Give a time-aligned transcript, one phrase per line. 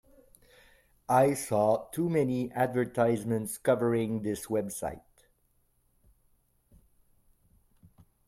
[1.09, 5.03] I saw too many advertisements covering this website.